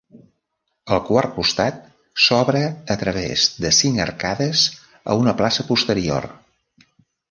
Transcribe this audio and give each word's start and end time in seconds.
El 0.95 1.01
quart 1.09 1.35
costat 1.35 1.77
s'obre 2.25 2.63
a 2.95 2.97
través 3.05 3.47
de 3.67 3.75
cinc 3.83 4.05
arcades 4.09 4.67
a 5.15 5.21
una 5.25 5.39
plaça 5.43 5.71
posterior. 5.73 6.33